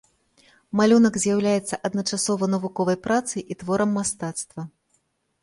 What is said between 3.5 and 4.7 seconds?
і творам мастацтва.